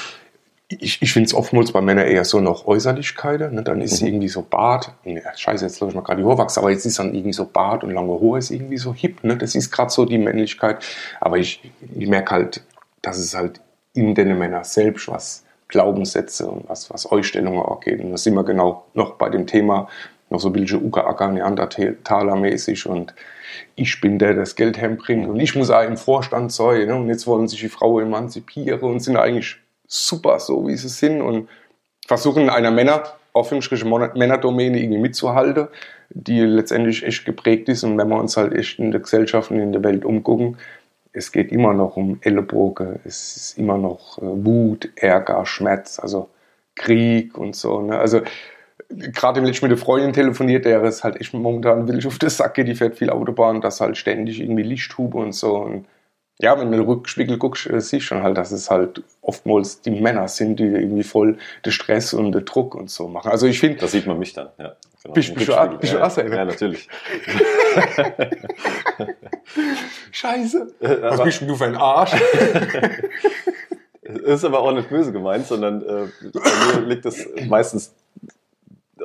ich, 0.68 1.00
ich 1.00 1.12
finde 1.12 1.28
es 1.28 1.34
oftmals 1.34 1.70
bei 1.72 1.80
Männern 1.80 2.06
eher 2.06 2.24
so 2.24 2.40
noch 2.40 2.66
Äußerlichkeiten. 2.66 3.54
Ne? 3.54 3.62
Dann 3.62 3.80
ist 3.80 4.02
mhm. 4.02 4.08
irgendwie 4.08 4.28
so 4.28 4.42
Bart, 4.42 4.92
ne, 5.04 5.22
scheiße, 5.34 5.64
jetzt 5.64 5.78
glaube 5.78 5.92
ich 5.92 5.94
mal 5.94 6.02
gerade 6.02 6.22
die 6.22 6.28
Haarwachs, 6.28 6.58
aber 6.58 6.70
jetzt 6.70 6.84
ist 6.84 6.98
dann 6.98 7.14
irgendwie 7.14 7.32
so 7.32 7.46
Bart 7.46 7.84
und 7.84 7.92
lange 7.92 8.12
Haare 8.12 8.38
ist 8.38 8.50
irgendwie 8.50 8.76
so 8.76 8.92
hip. 8.92 9.22
Ne? 9.22 9.36
Das 9.36 9.54
ist 9.54 9.70
gerade 9.70 9.90
so 9.90 10.04
die 10.04 10.18
Männlichkeit. 10.18 10.84
Aber 11.20 11.38
ich, 11.38 11.62
ich 11.96 12.08
merke 12.08 12.32
halt, 12.32 12.62
dass 13.02 13.18
es 13.18 13.34
halt 13.34 13.60
in 13.94 14.14
den 14.14 14.36
Männern 14.38 14.64
selbst 14.64 15.08
was 15.08 15.44
Glaubenssätze 15.68 16.48
und 16.48 16.68
was, 16.68 16.90
was 16.90 17.06
Ausstellungen 17.06 17.60
auch 17.60 17.80
geht. 17.80 18.00
Und 18.00 18.10
da 18.10 18.16
sind 18.16 18.34
wir 18.34 18.44
genau 18.44 18.86
noch 18.94 19.14
bei 19.14 19.28
dem 19.28 19.46
Thema, 19.46 19.88
noch 20.30 20.40
so 20.40 20.48
ein 20.48 20.52
bisschen 20.52 20.84
Uka-Acker, 20.84 21.28
Neandertaler-mäßig 21.28 22.88
und 22.88 23.14
ich 23.76 24.00
bin 24.00 24.18
der, 24.18 24.30
der 24.30 24.42
das 24.42 24.56
Geld 24.56 24.76
herbringt 24.76 25.28
und 25.28 25.38
ich 25.38 25.54
muss 25.54 25.70
auch 25.70 25.84
im 25.84 25.96
Vorstand 25.96 26.52
sein. 26.52 26.86
Ne? 26.88 26.96
Und 26.96 27.08
jetzt 27.08 27.28
wollen 27.28 27.46
sich 27.46 27.60
die 27.60 27.68
Frauen 27.68 28.06
emanzipieren 28.06 28.80
und 28.80 29.00
sind 29.00 29.16
eigentlich 29.16 29.58
super 29.86 30.38
so, 30.38 30.66
wie 30.66 30.76
sie 30.76 30.88
sind 30.88 31.20
und 31.20 31.48
versuchen 32.06 32.50
einer 32.50 32.70
Männer, 32.70 33.02
offensichtliche 33.32 33.84
Männerdomäne 33.86 34.80
irgendwie 34.80 35.00
mitzuhalten, 35.00 35.68
die 36.10 36.40
letztendlich 36.40 37.04
echt 37.04 37.24
geprägt 37.24 37.68
ist. 37.68 37.84
Und 37.84 37.98
wenn 37.98 38.08
wir 38.08 38.18
uns 38.18 38.36
halt 38.36 38.54
echt 38.54 38.78
in 38.78 38.92
der 38.92 39.00
Gesellschaft 39.00 39.50
und 39.50 39.60
in 39.60 39.72
der 39.72 39.84
Welt 39.84 40.04
umgucken, 40.04 40.56
es 41.12 41.32
geht 41.32 41.50
immer 41.50 41.72
noch 41.72 41.96
um 41.96 42.18
Ellenbogen, 42.22 43.00
es 43.04 43.36
ist 43.36 43.58
immer 43.58 43.78
noch 43.78 44.18
äh, 44.18 44.22
Wut, 44.22 44.90
Ärger, 44.96 45.46
Schmerz, 45.46 45.98
also 45.98 46.28
Krieg 46.74 47.38
und 47.38 47.56
so. 47.56 47.80
Ne? 47.80 47.98
Also 47.98 48.20
gerade 48.88 49.40
im 49.40 49.46
letzten 49.46 49.66
mit 49.66 49.70
der 49.70 49.82
Freundin 49.82 50.12
telefoniert, 50.12 50.64
der 50.64 50.82
ist 50.84 51.04
halt 51.04 51.20
echt 51.20 51.32
momentan 51.34 51.88
will 51.88 51.98
ich 51.98 52.06
auf 52.06 52.18
der 52.18 52.30
Sacke, 52.30 52.64
die 52.64 52.74
fährt 52.74 52.96
viel 52.96 53.10
Autobahn, 53.10 53.60
das 53.60 53.80
halt 53.80 53.96
ständig 53.96 54.40
irgendwie 54.40 54.62
Lichthube 54.62 55.16
und 55.16 55.32
so. 55.32 55.56
Und 55.56 55.86
ja, 56.38 56.58
wenn 56.58 56.70
du 56.70 56.74
in 56.74 56.82
den 56.82 56.88
Rückspiegel 56.88 57.38
guckst, 57.38 57.66
äh, 57.66 57.80
siehst 57.80 58.04
du 58.04 58.08
schon 58.08 58.22
halt, 58.22 58.36
dass 58.36 58.52
es 58.52 58.70
halt 58.70 59.02
oftmals 59.22 59.80
die 59.80 59.90
Männer 59.90 60.28
sind, 60.28 60.60
die 60.60 60.64
irgendwie 60.64 61.02
voll 61.02 61.38
den 61.64 61.72
Stress 61.72 62.12
und 62.12 62.32
den 62.32 62.44
Druck 62.44 62.74
und 62.74 62.90
so 62.90 63.08
machen. 63.08 63.30
Also 63.30 63.46
ich 63.46 63.58
finde. 63.58 63.78
Da 63.78 63.86
sieht 63.86 64.06
man 64.06 64.18
mich 64.18 64.34
dann, 64.34 64.50
ja. 64.58 64.76
Genau. 65.02 65.14
Bist, 65.14 65.34
bist, 65.34 65.48
du, 65.48 65.78
bist 65.78 65.92
ja, 65.92 66.08
du 66.08 66.34
Ja, 66.34 66.44
natürlich. 66.44 66.88
Scheiße. 70.10 70.66
Was 70.80 71.22
bist 71.22 71.40
denn 71.40 71.48
du 71.48 71.54
für 71.54 71.66
ein 71.66 71.76
Arsch? 71.76 72.12
ist 74.02 74.44
aber 74.44 74.60
auch 74.60 74.72
nicht 74.72 74.88
böse 74.88 75.12
gemeint, 75.12 75.46
sondern 75.46 75.82
äh, 75.82 76.08
bei 76.32 76.80
mir 76.80 76.86
liegt 76.86 77.06
es 77.06 77.28
meistens 77.46 77.94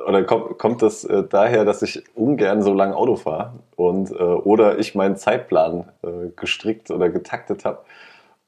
oder 0.06 0.24
kommt, 0.24 0.58
kommt 0.58 0.82
das 0.82 1.04
äh, 1.04 1.24
daher, 1.28 1.64
dass 1.64 1.82
ich 1.82 2.04
ungern 2.14 2.62
so 2.62 2.74
lange 2.74 2.96
Auto 2.96 3.16
fahre 3.16 3.52
und 3.76 4.10
äh, 4.10 4.14
oder 4.14 4.78
ich 4.78 4.94
meinen 4.94 5.16
Zeitplan 5.16 5.88
äh, 6.02 6.30
gestrickt 6.36 6.90
oder 6.90 7.10
getaktet 7.10 7.64
habe 7.64 7.82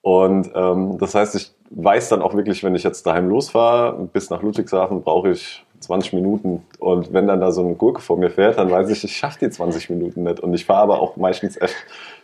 Und 0.03 0.51
ähm, 0.55 0.99
das 0.99 1.15
heißt, 1.15 1.35
ich 1.35 1.53
weiß 1.71 2.11
dann 2.11 2.23
auch 2.23 2.35
wirklich, 2.35 2.63
wenn 2.63 2.75
ich 2.75 2.83
jetzt 2.83 3.07
daheim 3.07 3.29
losfahre, 3.29 4.09
bis 4.13 4.31
nach 4.31 4.43
Ludwigshafen 4.43 5.03
brauche 5.03 5.31
ich 5.31 5.65
20 5.85 6.13
Minuten. 6.15 6.63
Und 6.79 7.13
wenn 7.13 7.27
dann 7.27 7.41
da 7.41 7.53
so 7.53 7.65
eine 7.65 7.75
Gurke 7.75 8.01
vor 8.01 8.17
mir 8.17 8.31
fährt, 8.31 8.59
dann 8.59 8.71
weiß 8.71 8.91
ich, 8.91 9.05
ich 9.05 9.17
schaffe 9.17 9.39
die 9.41 9.51
20 9.51 9.91
Minuten 9.91 10.25
nicht. 10.25 10.41
Und 10.41 10.55
ich 10.55 10.65
fahre 10.65 10.83
aber 10.83 11.01
auch 11.01 11.17
meistens 11.17 11.59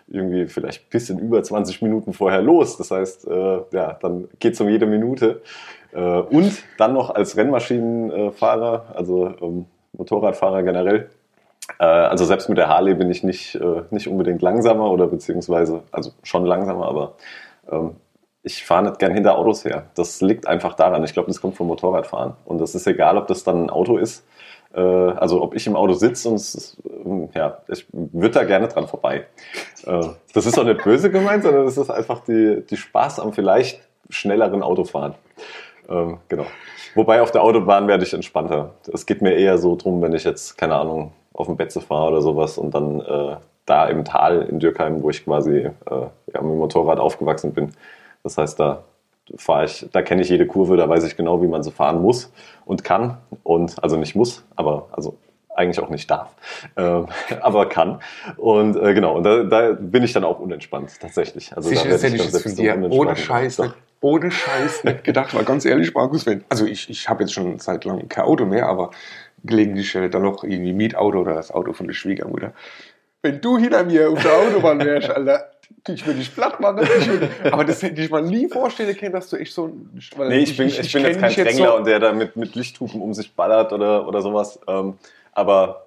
irgendwie 0.09 0.47
vielleicht 0.47 0.83
ein 0.83 0.90
bisschen 0.90 1.19
über 1.19 1.43
20 1.43 1.83
Minuten 1.83 2.12
vorher 2.12 2.43
los. 2.43 2.76
Das 2.76 2.90
heißt, 2.90 3.29
äh, 3.29 3.59
ja, 3.73 3.99
dann 4.00 4.29
geht 4.38 4.55
es 4.55 4.61
um 4.61 4.69
jede 4.69 4.87
Minute. 4.87 5.43
Äh, 5.93 6.00
und 6.00 6.62
dann 6.79 6.93
noch 6.93 7.11
als 7.11 7.37
Rennmaschinenfahrer, 7.37 8.87
also 8.95 9.35
ähm, 9.40 9.67
Motorradfahrer 9.93 10.62
generell. 10.62 11.11
Äh, 11.79 11.85
also 11.85 12.25
selbst 12.25 12.49
mit 12.49 12.59
der 12.59 12.69
Harley 12.69 12.95
bin 12.95 13.11
ich 13.11 13.23
nicht, 13.23 13.55
äh, 13.55 13.83
nicht 13.90 14.09
unbedingt 14.09 14.43
langsamer 14.43 14.90
oder 14.90 15.07
beziehungsweise, 15.07 15.83
also 15.93 16.11
schon 16.23 16.45
langsamer, 16.45 16.87
aber 16.87 17.14
ähm, 17.71 17.97
ich 18.42 18.64
fahre 18.64 18.85
nicht 18.85 18.99
gern 18.99 19.12
hinter 19.12 19.37
Autos 19.37 19.64
her. 19.64 19.87
Das 19.94 20.20
liegt 20.20 20.47
einfach 20.47 20.75
daran. 20.75 21.04
Ich 21.04 21.12
glaube, 21.12 21.28
das 21.28 21.40
kommt 21.40 21.56
vom 21.56 21.66
Motorradfahren. 21.66 22.35
Und 22.44 22.61
das 22.61 22.75
ist 22.75 22.87
egal, 22.87 23.18
ob 23.18 23.26
das 23.26 23.44
dann 23.44 23.64
ein 23.64 23.70
Auto 23.70 23.99
ist. 23.99 24.26
Äh, 24.75 24.80
also 24.80 25.42
ob 25.42 25.54
ich 25.54 25.66
im 25.66 25.76
Auto 25.76 25.92
sitze 25.92 26.28
und 26.28 26.37
es, 26.37 26.76
ja, 27.35 27.59
ich 27.68 27.87
würde 27.92 28.35
da 28.35 28.44
gerne 28.44 28.68
dran 28.68 28.87
vorbei. 28.87 29.26
Äh, 29.85 30.09
das 30.32 30.47
ist 30.47 30.59
auch 30.59 30.64
nicht 30.64 30.82
böse 30.82 31.11
gemeint, 31.11 31.42
sondern 31.42 31.66
das 31.66 31.76
ist 31.76 31.90
einfach 31.90 32.20
die, 32.20 32.64
die 32.68 32.76
Spaß 32.76 33.20
am 33.20 33.32
vielleicht 33.32 33.80
schnelleren 34.09 34.62
Autofahren. 34.62 35.14
Ähm, 35.88 36.18
genau. 36.28 36.47
Wobei 36.94 37.20
auf 37.23 37.30
der 37.30 37.42
Autobahn 37.42 37.88
werde 37.88 38.04
ich 38.04 38.14
entspannter. 38.14 38.75
Es 38.92 39.06
geht 39.06 39.23
mir 39.23 39.35
eher 39.35 39.59
so 39.59 39.76
drum, 39.76 40.02
wenn 40.02 40.12
ich 40.12 40.25
jetzt, 40.25 40.56
keine 40.56 40.76
Ahnung, 40.76 41.12
auf 41.35 41.47
dem 41.47 41.56
Betze 41.56 41.80
fahre 41.80 42.09
oder 42.09 42.20
sowas 42.20 42.59
und 42.59 42.75
dann 42.75 43.00
äh, 43.00 43.37
da 43.66 43.87
im 43.87 44.04
Tal 44.04 44.42
in 44.42 44.59
Dürkheim, 44.59 45.02
wo 45.02 45.11
ich 45.11 45.25
quasi 45.25 45.59
äh, 45.59 45.70
ja, 45.90 46.40
mit 46.40 46.42
dem 46.42 46.59
Motorrad 46.59 46.99
aufgewachsen 46.99 47.52
bin, 47.52 47.73
das 48.23 48.39
heißt, 48.39 48.59
da 48.61 48.85
fahre 49.37 49.67
ich, 49.67 49.87
da 49.93 50.03
kenne 50.03 50.23
ich 50.23 50.29
jede 50.29 50.47
Kurve, 50.47 50.77
da 50.77 50.89
weiß 50.89 51.05
ich 51.05 51.17
genau, 51.17 51.43
wie 51.43 51.47
man 51.47 51.62
sie 51.62 51.71
fahren 51.71 52.03
muss 52.03 52.33
und 52.65 52.85
kann. 52.85 53.19
Und 53.43 53.83
also 53.83 53.97
nicht 53.97 54.17
muss, 54.17 54.45
aber 54.57 54.89
also 54.93 55.17
eigentlich 55.55 55.81
auch 55.81 55.91
nicht 55.91 56.11
darf, 56.11 56.35
äh, 56.77 56.83
aber 57.41 57.69
kann. 57.69 58.00
Und 58.37 58.77
äh, 58.77 58.95
genau, 58.95 59.17
und 59.17 59.25
da, 59.25 59.43
da, 59.45 59.73
bin 59.73 60.03
ich 60.03 60.12
dann 60.12 60.25
auch 60.25 60.41
unentspannt, 60.41 60.99
tatsächlich. 61.00 61.55
Also 61.57 61.69
Sicher, 61.69 61.85
da 61.85 61.91
das 61.91 62.03
hätte 62.03 62.17
ich 62.17 62.25
jetzt 62.25 62.43
von 62.43 62.55
dir 62.55 62.91
ohne 62.91 63.17
Scheiß, 63.17 63.59
nicht, 63.59 63.75
ohne 64.00 64.31
Scheiß 64.31 64.85
nicht 64.85 65.05
gedacht, 65.05 65.35
weil 65.35 65.45
ganz 65.45 65.65
ehrlich, 65.65 65.95
Markus, 65.95 66.27
wenn, 66.27 66.45
also 66.49 66.67
ich, 66.67 66.89
ich 66.89 67.09
habe 67.09 67.23
jetzt 67.23 67.33
schon 67.33 67.59
seit 67.59 67.85
langem 67.85 68.09
kein 68.09 68.25
Auto 68.25 68.47
mehr, 68.47 68.67
aber 68.67 68.91
gelegentlich 69.45 69.95
äh, 69.95 70.09
dann 70.09 70.23
noch 70.23 70.45
irgendwie 70.45 70.73
Mietauto 70.73 71.21
oder 71.21 71.35
das 71.35 71.50
Auto 71.50 71.73
von 71.73 71.87
der 71.87 71.95
Schwiegermutter. 71.95 72.53
Wenn 73.23 73.41
du 73.41 73.59
hinter 73.59 73.85
mir 73.85 74.11
auf 74.11 74.23
der 74.23 74.33
Autobahn 74.33 74.81
wärst, 74.81 75.11
Alter, 75.11 75.50
ich 75.89 76.07
würde 76.07 76.19
dich 76.19 76.35
platt 76.35 76.61
machen. 76.61 76.87
Aber 77.50 77.65
das 77.65 77.83
hätte 77.83 78.00
ich 78.00 78.11
mal 78.11 78.23
nie 78.23 78.49
vorstellen 78.49 78.97
können, 78.97 79.12
dass 79.12 79.29
du 79.31 79.37
echt 79.37 79.53
so 79.53 79.67
ein. 79.67 79.91
Nee, 80.19 80.39
ich, 80.39 80.50
ich 80.50 80.57
bin, 80.57 80.69
ich, 80.69 80.79
ich 80.79 80.93
bin 80.93 81.05
jetzt 81.05 81.21
kein 81.21 81.35
Drängler 81.35 81.69
so 81.69 81.77
und 81.77 81.87
der 81.87 81.99
da 81.99 82.12
mit, 82.12 82.37
mit 82.37 82.55
Lichthupen 82.55 83.00
um 83.00 83.15
sich 83.15 83.35
ballert 83.35 83.73
oder, 83.73 84.07
oder 84.07 84.21
sowas. 84.21 84.61
Ähm, 84.67 84.99
aber 85.33 85.87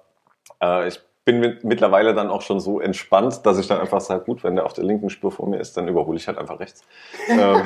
äh, 0.62 0.88
ich 0.88 1.00
bin 1.24 1.40
mit, 1.40 1.64
mittlerweile 1.64 2.14
dann 2.14 2.28
auch 2.28 2.42
schon 2.42 2.60
so 2.60 2.80
entspannt, 2.80 3.40
dass 3.44 3.58
ich 3.58 3.66
dann 3.66 3.80
einfach 3.80 4.00
sage, 4.00 4.24
gut, 4.24 4.44
wenn 4.44 4.56
der 4.56 4.66
auf 4.66 4.74
der 4.74 4.84
linken 4.84 5.10
Spur 5.10 5.32
vor 5.32 5.48
mir 5.48 5.58
ist, 5.58 5.76
dann 5.76 5.88
überhole 5.88 6.18
ich 6.18 6.26
halt 6.28 6.38
einfach 6.38 6.60
rechts. 6.60 6.82
ähm, 7.28 7.62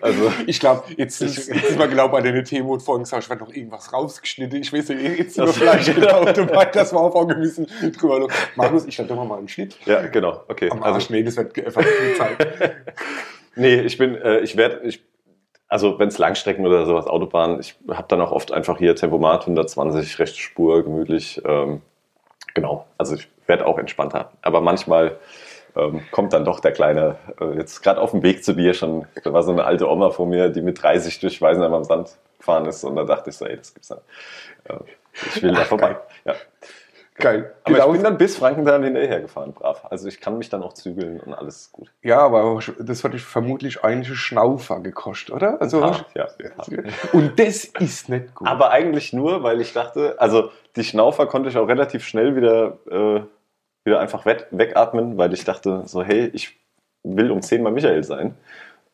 also 0.00 0.32
ich 0.46 0.60
glaube, 0.60 0.84
jetzt, 0.96 1.20
ist, 1.20 1.48
jetzt 1.48 1.78
mal 1.78 1.88
genau 1.88 2.08
bei 2.08 2.20
den 2.20 2.44
Themen 2.44 2.80
vorhin 2.80 3.04
gesagt, 3.04 3.24
ich 3.24 3.30
werde 3.30 3.44
noch 3.44 3.52
irgendwas 3.52 3.92
rausgeschnitten. 3.92 4.60
Ich 4.60 4.72
weiß 4.72 4.90
nicht, 4.90 5.18
jetzt 5.18 5.34
sind 5.34 5.46
wir 5.46 5.52
vielleicht 5.52 5.94
genau 5.94 6.24
dabei, 6.24 6.64
dass 6.66 6.92
wir 6.92 7.00
auch 7.00 7.26
müssen 7.26 7.66
drüber. 7.98 8.28
Markus, 8.56 8.86
ich 8.86 8.96
doch 8.96 9.24
mal 9.24 9.38
einen 9.38 9.48
Schnitt. 9.48 9.76
Ja, 9.86 10.06
genau, 10.06 10.42
okay. 10.48 10.70
Am 10.70 10.82
Arsch, 10.82 10.94
also, 10.94 11.12
nee, 11.12 11.22
das 11.22 11.36
wird 11.36 11.58
einfach 11.64 11.82
viel 11.82 12.14
Zeit. 12.16 12.76
nee, 13.56 13.80
ich 13.80 13.98
bin, 13.98 14.14
äh, 14.16 14.40
ich 14.40 14.56
werde, 14.56 14.80
ich 14.86 15.02
also 15.70 15.98
wenn 16.00 16.08
es 16.08 16.18
Langstrecken 16.18 16.66
oder 16.66 16.84
sowas, 16.84 17.06
Autobahn, 17.06 17.60
ich 17.60 17.76
habe 17.88 18.08
dann 18.08 18.20
auch 18.20 18.32
oft 18.32 18.52
einfach 18.52 18.78
hier 18.78 18.96
Tempomat 18.96 19.42
120, 19.42 20.18
rechte 20.18 20.38
Spur, 20.38 20.82
gemütlich. 20.82 21.40
Ähm, 21.46 21.80
genau, 22.54 22.86
also 22.98 23.14
ich 23.14 23.28
werde 23.46 23.66
auch 23.66 23.78
entspannter. 23.78 24.32
Aber 24.42 24.60
manchmal 24.60 25.18
ähm, 25.76 26.02
kommt 26.10 26.32
dann 26.32 26.44
doch 26.44 26.60
der 26.60 26.72
Kleine, 26.72 27.16
äh, 27.40 27.56
jetzt 27.56 27.82
gerade 27.82 28.00
auf 28.00 28.12
dem 28.12 28.22
Weg 28.22 28.44
zu 28.44 28.52
dir 28.52 28.74
schon, 28.74 29.06
da 29.22 29.32
war 29.32 29.42
so 29.42 29.52
eine 29.52 29.64
alte 29.64 29.88
Oma 29.88 30.10
vor 30.10 30.26
mir, 30.26 30.48
die 30.48 30.62
mit 30.62 30.82
30 30.82 31.20
durch 31.20 31.40
Weisenheim 31.40 31.74
am 31.74 31.84
Sand 31.84 32.16
gefahren 32.38 32.66
ist 32.66 32.84
und 32.84 32.96
da 32.96 33.04
dachte 33.04 33.30
ich 33.30 33.36
so, 33.36 33.46
ey, 33.46 33.56
das 33.56 33.74
gibt's 33.74 33.88
dann. 33.88 34.00
Äh, 34.64 34.82
ich 35.12 35.42
will 35.42 35.52
da 35.52 35.64
vorbei. 35.64 35.96
Ja. 36.24 36.34
Geil. 37.20 37.52
Aber 37.64 37.74
genau. 37.74 37.86
ich 37.88 37.92
bin 37.92 38.02
dann 38.02 38.18
bis 38.18 38.36
Frankenthal 38.36 38.82
hinterher 38.82 39.20
gefahren, 39.20 39.52
brav. 39.52 39.84
Also 39.90 40.08
ich 40.08 40.20
kann 40.20 40.38
mich 40.38 40.48
dann 40.48 40.62
auch 40.62 40.72
zügeln 40.72 41.20
und 41.20 41.34
alles 41.34 41.62
ist 41.62 41.72
gut. 41.72 41.90
Ja, 42.02 42.20
aber 42.20 42.60
das 42.78 43.04
hat 43.04 43.12
dich 43.12 43.22
vermutlich 43.22 43.84
eigentlich 43.84 44.18
Schnaufer 44.18 44.80
gekostet, 44.80 45.34
oder? 45.34 45.60
Also 45.60 45.84
hart, 45.84 46.06
ja. 46.14 46.28
Und 47.12 47.38
das 47.38 47.64
ist 47.64 48.08
nicht 48.08 48.34
gut. 48.34 48.48
Aber 48.48 48.70
eigentlich 48.70 49.12
nur, 49.12 49.42
weil 49.42 49.60
ich 49.60 49.72
dachte, 49.72 50.16
also 50.18 50.50
die 50.76 50.84
Schnaufer 50.84 51.26
konnte 51.26 51.48
ich 51.50 51.58
auch 51.58 51.68
relativ 51.68 52.06
schnell 52.06 52.36
wieder, 52.36 52.78
äh, 52.90 53.20
wieder 53.84 54.00
einfach 54.00 54.26
weg, 54.26 54.46
wegatmen, 54.50 55.16
weil 55.18 55.32
ich 55.32 55.44
dachte 55.44 55.82
so, 55.86 56.02
hey, 56.02 56.30
ich 56.32 56.58
will 57.02 57.30
um 57.30 57.42
10 57.42 57.62
mal 57.62 57.72
Michael 57.72 58.04
sein. 58.04 58.34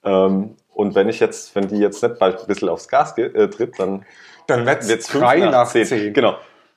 Ähm, 0.05 0.57
und 0.73 0.95
wenn 0.95 1.09
ich 1.09 1.21
jetzt, 1.21 1.55
wenn 1.57 1.69
die 1.69 1.79
jetzt 1.79 2.03
nicht 2.03 2.19
bald 2.19 2.41
ein 2.41 2.47
bisschen 2.47 2.69
aufs 2.69 2.89
Gas 2.89 3.17
äh, 3.19 3.49
tritt, 3.49 3.79
dann, 3.79 4.05
dann 4.47 4.67
wird 4.67 4.83
es 4.83 5.07
3 5.09 5.41
nach, 5.41 5.51
nach 5.51 5.69
10. 5.69 5.87
10. 5.87 6.13
Genau 6.13 6.37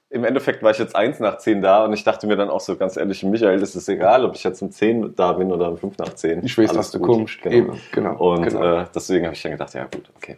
im 0.10 0.24
Endeffekt 0.24 0.64
war 0.64 0.72
ich 0.72 0.80
jetzt 0.80 0.96
eins 0.96 1.20
nach 1.20 1.38
zehn 1.38 1.62
da 1.62 1.86
und 1.86 1.94
ich 1.94 2.04
dachte 2.04 2.26
mir 2.26 2.36
dann 2.36 2.50
auch 2.50 2.62
so 2.62 2.76
ganz 2.76 2.98
ehrlich, 2.98 3.24
Michael, 3.24 3.62
ist 3.62 3.76
es 3.76 3.88
egal, 3.88 4.26
ob 4.26 4.36
ich 4.36 4.44
jetzt 4.44 4.62
um 4.62 4.72
zehn 4.72 5.14
da 5.16 5.34
bin 5.34 5.52
oder 5.52 5.70
um 5.70 5.78
fünf 5.78 5.98
nach 5.98 6.14
zehn. 6.16 6.44
Ich 6.44 6.58
weiß, 6.58 6.76
was 6.76 6.92
du 6.92 7.00
kommst. 7.00 7.42
Genau. 7.42 7.56
Eben, 7.56 7.82
genau. 7.92 8.16
Und 8.16 8.44
genau. 8.44 8.82
Äh, 8.82 8.86
deswegen 8.94 9.26
habe 9.26 9.36
ich 9.36 9.42
dann 9.42 9.52
gedacht, 9.52 9.74
ja 9.76 9.84
gut, 9.84 10.10
okay. 10.16 10.38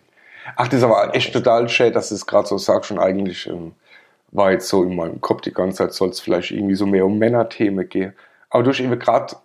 Ach, 0.57 0.67
das 0.67 0.79
ist 0.79 0.83
aber 0.83 1.15
echt 1.15 1.31
total 1.31 1.69
schön, 1.69 1.93
dass 1.93 2.11
es 2.11 2.25
gerade 2.25 2.47
so 2.47 2.57
sagt, 2.57 2.85
schon 2.87 2.99
eigentlich 2.99 3.47
ähm, 3.47 3.73
war 4.31 4.51
jetzt 4.51 4.69
so 4.69 4.83
in 4.83 4.95
meinem 4.95 5.21
Kopf 5.21 5.41
die 5.41 5.53
ganze 5.53 5.79
Zeit, 5.79 5.93
soll 5.93 6.09
es 6.09 6.19
vielleicht 6.19 6.51
irgendwie 6.51 6.75
so 6.75 6.85
mehr 6.85 7.05
um 7.05 7.17
Männerthemen 7.17 7.87
gehen. 7.87 8.13
Aber 8.49 8.63
du 8.63 8.71
hast 8.71 8.79
eben 8.79 8.97
gerade 8.97 9.35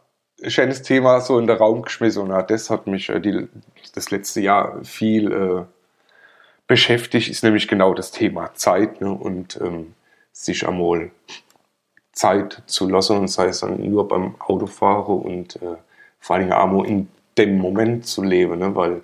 ein 0.42 0.50
schönes 0.50 0.82
Thema 0.82 1.20
so 1.20 1.38
in 1.38 1.46
den 1.46 1.56
Raum 1.56 1.82
geschmissen 1.82 2.22
und 2.22 2.50
das 2.50 2.70
hat 2.70 2.86
mich 2.86 3.08
äh, 3.08 3.20
die, 3.20 3.48
das 3.94 4.10
letzte 4.10 4.40
Jahr 4.40 4.84
viel 4.84 5.32
äh, 5.32 5.64
beschäftigt, 6.66 7.28
ist 7.28 7.44
nämlich 7.44 7.68
genau 7.68 7.94
das 7.94 8.10
Thema 8.10 8.52
Zeit 8.54 9.00
ne? 9.00 9.10
und 9.10 9.58
ähm, 9.60 9.94
sich 10.32 10.66
einmal 10.66 11.10
Zeit 12.12 12.62
zu 12.66 12.88
lassen 12.88 13.18
und 13.18 13.28
sei 13.28 13.46
es 13.46 13.60
dann 13.60 13.88
nur 13.88 14.08
beim 14.08 14.34
Autofahren 14.40 15.20
und 15.20 15.56
äh, 15.56 15.76
vor 16.18 16.36
allem 16.36 16.52
auch 16.52 16.84
in 16.84 17.08
dem 17.38 17.58
Moment 17.58 18.06
zu 18.06 18.22
leben, 18.22 18.58
ne? 18.58 18.74
weil 18.74 19.02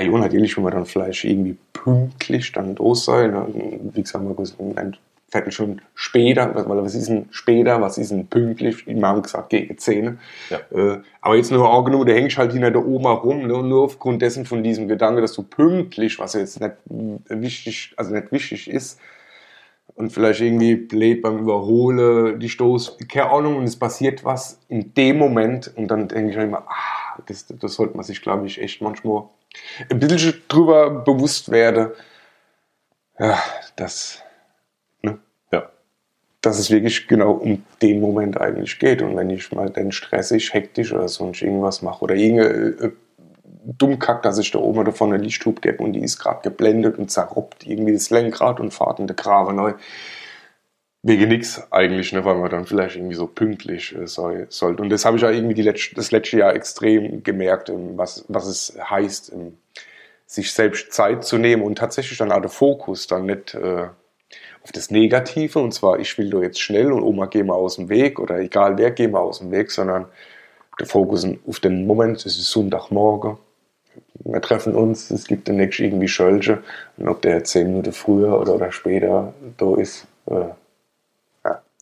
ja, 0.00 0.18
natürlich, 0.18 0.56
wenn 0.56 0.64
man 0.64 0.72
dann 0.72 0.86
vielleicht 0.86 1.24
irgendwie 1.24 1.56
pünktlich 1.72 2.52
dann 2.52 2.74
da 2.74 2.94
sein, 2.94 3.32
ne? 3.32 3.46
wie 3.92 4.02
gesagt, 4.02 4.24
Markus, 4.24 4.56
ein 4.58 4.96
Viertelstunde 5.30 5.82
später, 5.94 6.52
was 6.54 6.94
ist 6.94 7.08
denn 7.08 7.26
später, 7.30 7.80
was 7.80 7.98
ist 7.98 8.10
denn 8.10 8.26
pünktlich, 8.26 8.86
wir 8.86 9.06
haben 9.06 9.22
gesagt, 9.22 9.50
gegen 9.50 9.78
10. 9.78 10.18
Ja. 10.50 10.58
Äh, 10.72 10.98
aber 11.20 11.36
jetzt 11.36 11.52
nur 11.52 11.68
auch 11.68 11.84
genug, 11.84 12.06
du 12.06 12.14
hängst 12.14 12.36
halt 12.36 12.52
hinter 12.52 12.70
der 12.70 12.84
Oma 12.84 13.12
rum, 13.12 13.46
ne? 13.46 13.62
nur 13.62 13.84
aufgrund 13.84 14.22
dessen 14.22 14.44
von 14.44 14.62
diesem 14.62 14.88
Gedanke, 14.88 15.20
dass 15.20 15.32
du 15.34 15.42
pünktlich, 15.42 16.18
was 16.18 16.34
jetzt 16.34 16.60
nicht 16.60 16.74
wichtig, 17.28 17.94
also 17.96 18.12
nicht 18.12 18.32
wichtig 18.32 18.68
ist, 18.68 18.98
und 19.94 20.10
vielleicht 20.12 20.40
irgendwie 20.40 20.76
blöd 20.76 21.20
beim 21.20 21.38
Überholen, 21.38 22.40
die 22.40 22.48
Stoß, 22.48 22.98
keine 23.08 23.30
Ahnung, 23.30 23.56
und 23.56 23.64
es 23.64 23.78
passiert 23.78 24.24
was 24.24 24.58
in 24.68 24.94
dem 24.94 25.18
Moment 25.18 25.70
und 25.76 25.88
dann 25.88 26.08
denke 26.08 26.30
ich 26.30 26.36
mir 26.36 26.44
immer, 26.44 26.64
ah, 26.66 26.99
das, 27.26 27.46
das 27.48 27.74
sollte 27.74 27.96
man 27.96 28.04
sich, 28.04 28.22
glaube 28.22 28.46
ich, 28.46 28.60
echt 28.60 28.80
manchmal 28.80 29.24
ein 29.88 29.98
bisschen 29.98 30.42
drüber 30.48 30.90
bewusst 30.90 31.50
werden, 31.50 31.90
ja, 33.18 33.38
dass, 33.76 34.22
ne? 35.02 35.18
ja. 35.52 35.70
dass 36.40 36.58
es 36.58 36.70
wirklich 36.70 37.08
genau 37.08 37.32
um 37.32 37.64
den 37.82 38.00
Moment 38.00 38.40
eigentlich 38.40 38.78
geht 38.78 39.02
und 39.02 39.16
wenn 39.16 39.30
ich 39.30 39.50
mal 39.52 39.70
den 39.70 39.92
stressig, 39.92 40.54
hektisch 40.54 40.92
oder 40.92 41.08
sonst 41.08 41.42
irgendwas 41.42 41.82
mache 41.82 42.04
oder 42.04 42.14
irgendeine 42.14 42.88
äh, 42.88 42.92
Dummkack, 43.64 44.22
dass 44.22 44.38
ich 44.38 44.50
da 44.50 44.58
oben 44.58 44.78
oder 44.78 44.92
vorne 44.92 45.18
Lichthub 45.18 45.60
gebe 45.60 45.82
und 45.82 45.92
die 45.92 46.00
ist 46.00 46.18
gerade 46.18 46.40
geblendet 46.42 46.98
und 46.98 47.10
zerruppt 47.10 47.66
irgendwie 47.66 47.92
das 47.92 48.10
Lenkrad 48.10 48.58
und 48.58 48.72
fahrt 48.72 48.98
in 48.98 49.06
der 49.06 49.16
Grabe 49.16 49.52
neu. 49.52 49.74
Wegen 51.02 51.28
nichts 51.28 51.66
eigentlich, 51.72 52.12
ne, 52.12 52.24
weil 52.24 52.36
man 52.36 52.50
dann 52.50 52.66
vielleicht 52.66 52.96
irgendwie 52.96 53.14
so 53.14 53.26
pünktlich 53.26 53.96
äh, 53.96 54.06
soll, 54.06 54.46
sollte. 54.50 54.82
Und 54.82 54.90
das 54.90 55.04
habe 55.04 55.16
ich 55.16 55.22
ja 55.22 55.30
irgendwie 55.30 55.62
Letz-, 55.62 55.94
das 55.94 56.10
letzte 56.10 56.38
Jahr 56.38 56.54
extrem 56.54 57.22
gemerkt, 57.22 57.70
ähm, 57.70 57.96
was, 57.96 58.24
was 58.28 58.46
es 58.46 58.76
heißt, 58.78 59.32
ähm, 59.32 59.56
sich 60.26 60.52
selbst 60.52 60.92
Zeit 60.92 61.24
zu 61.24 61.38
nehmen 61.38 61.62
und 61.62 61.78
tatsächlich 61.78 62.18
dann 62.18 62.30
auch 62.30 62.40
der 62.40 62.50
Fokus 62.50 63.06
dann 63.06 63.26
nicht 63.26 63.54
äh, 63.54 63.88
auf 64.62 64.72
das 64.72 64.90
Negative, 64.90 65.58
und 65.58 65.72
zwar 65.72 65.98
ich 65.98 66.16
will 66.18 66.30
doch 66.30 66.42
jetzt 66.42 66.60
schnell 66.60 66.92
und 66.92 67.02
Oma 67.02 67.26
geh 67.26 67.42
mal 67.42 67.54
aus 67.54 67.76
dem 67.76 67.88
Weg 67.88 68.20
oder 68.20 68.38
egal 68.38 68.76
wer 68.76 68.90
geh 68.90 69.08
mal 69.08 69.20
aus 69.20 69.38
dem 69.38 69.50
Weg, 69.50 69.70
sondern 69.70 70.06
der 70.78 70.86
Fokus 70.86 71.26
auf 71.46 71.60
den 71.60 71.86
Moment, 71.86 72.18
es 72.18 72.38
ist 72.38 72.50
Sonntagmorgen, 72.50 73.38
wir 74.24 74.40
treffen 74.40 74.74
uns, 74.74 75.10
es 75.10 75.26
gibt 75.26 75.48
demnächst 75.48 75.80
irgendwie 75.80 76.08
Schölche. 76.08 76.62
Und 76.96 77.08
ob 77.08 77.22
der 77.22 77.42
zehn 77.44 77.68
Minuten 77.68 77.92
früher 77.92 78.38
oder, 78.38 78.54
oder 78.54 78.72
später 78.72 79.32
da 79.56 79.76
ist, 79.76 80.06
äh, 80.26 80.44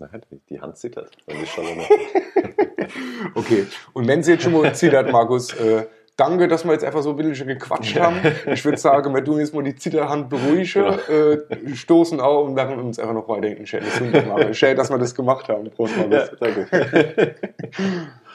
ja, 0.01 0.07
Naja, 0.07 0.25
die, 0.31 0.41
die 0.49 0.61
Hand 0.61 0.77
zittert. 0.77 1.17
Wenn 1.27 1.43
ich 1.43 1.51
schon 1.51 1.67
immer 1.67 1.85
Okay, 3.35 3.67
und 3.93 4.07
wenn 4.07 4.23
sie 4.23 4.33
jetzt 4.33 4.45
schon 4.45 4.53
mal 4.53 4.75
zittert, 4.75 5.11
Markus, 5.13 5.53
äh, 5.55 5.87
danke, 6.17 6.49
dass 6.49 6.65
wir 6.65 6.73
jetzt 6.73 6.85
einfach 6.85 7.03
so 7.03 7.11
ein 7.11 7.17
bisschen 7.17 7.47
gequatscht 7.49 7.99
haben. 7.99 8.17
Ich 8.47 8.65
würde 8.65 8.79
sagen, 8.79 9.15
wir 9.15 9.25
tun 9.25 9.41
jetzt 9.41 9.55
mal 9.55 9.63
die 9.63 9.77
Zitterhand 9.77 10.29
beruhigen, 10.29 10.99
äh, 11.09 11.75
stoßen 11.75 12.21
auf 12.21 12.49
und 12.49 12.57
werden 12.57 12.79
uns 12.79 12.99
einfach 12.99 13.15
noch 13.15 13.29
weiter 13.29 13.55
Schädel. 13.67 14.55
Schön, 14.55 14.77
dass 14.77 14.91
wir 14.91 14.99
das 14.99 15.15
gemacht 15.15 15.49
haben. 15.49 15.71
Prost, 15.71 15.97
Markus. 15.97 16.31
ja, 16.31 16.37
danke. 16.41 17.37